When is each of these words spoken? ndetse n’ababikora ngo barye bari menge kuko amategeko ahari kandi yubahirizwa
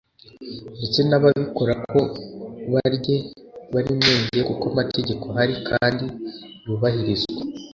ndetse 0.77 0.99
n’ababikora 1.09 1.73
ngo 1.81 2.01
barye 2.73 3.15
bari 3.73 3.91
menge 4.03 4.39
kuko 4.49 4.65
amategeko 4.71 5.23
ahari 5.31 5.55
kandi 5.69 6.05
yubahirizwa 6.65 7.37